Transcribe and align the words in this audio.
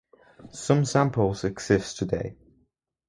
Some 0.55 0.83
samples 0.85 1.43
exist 1.43 1.97
today. 1.97 2.35